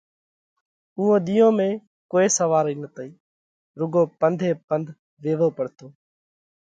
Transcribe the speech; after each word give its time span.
اُوئون 0.97 1.19
ۮِيئون 1.27 1.53
۾ 1.65 1.67
ڪوئي 2.11 2.27
سوارئِي 2.37 2.75
نتئِي، 2.81 3.09
رُوڳو 3.79 4.01
پنڌ 4.19 4.39
ئي 4.45 4.51
پنڌ 4.67 4.85
ويوو 5.21 5.49
تو۔ 5.77 5.87